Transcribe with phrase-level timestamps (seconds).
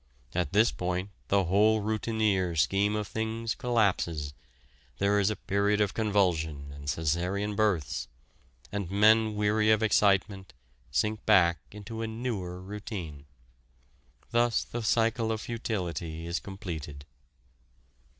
[0.33, 4.33] At this point the whole routineer scheme of things collapses,
[4.97, 8.07] there is a period of convulsion and Cæsarean births,
[8.71, 10.53] and men weary of excitement
[10.89, 13.25] sink back into a newer routine.
[14.31, 17.05] Thus the cycle of futility is completed.